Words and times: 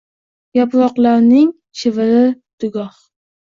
Yaproqlarning 0.59 1.53
shiviri— 1.83 2.25
Dugoh 2.65 3.01